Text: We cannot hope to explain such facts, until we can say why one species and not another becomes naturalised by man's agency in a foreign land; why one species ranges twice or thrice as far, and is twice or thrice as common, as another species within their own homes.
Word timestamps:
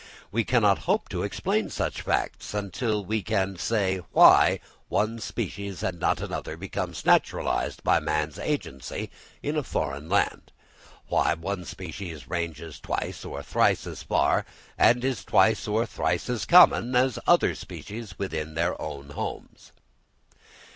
We 0.31 0.43
cannot 0.43 0.79
hope 0.89 1.09
to 1.09 1.21
explain 1.21 1.69
such 1.69 2.01
facts, 2.01 2.55
until 2.55 3.05
we 3.05 3.21
can 3.21 3.57
say 3.57 3.97
why 4.13 4.59
one 4.87 5.19
species 5.19 5.83
and 5.83 5.99
not 5.99 6.19
another 6.21 6.57
becomes 6.57 7.05
naturalised 7.05 7.83
by 7.83 7.99
man's 7.99 8.39
agency 8.39 9.11
in 9.43 9.55
a 9.55 9.61
foreign 9.61 10.09
land; 10.09 10.51
why 11.05 11.35
one 11.35 11.65
species 11.65 12.27
ranges 12.27 12.79
twice 12.79 13.23
or 13.23 13.43
thrice 13.43 13.85
as 13.85 14.01
far, 14.01 14.43
and 14.75 15.05
is 15.05 15.23
twice 15.23 15.67
or 15.67 15.85
thrice 15.85 16.31
as 16.31 16.45
common, 16.47 16.95
as 16.95 17.19
another 17.27 17.53
species 17.53 18.17
within 18.17 18.55
their 18.55 18.81
own 18.81 19.09
homes. 19.11 19.71